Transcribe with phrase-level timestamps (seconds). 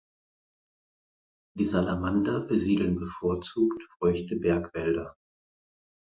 [1.59, 5.15] Die Salamander besiedeln bevorzugt feuchte Bergwälder.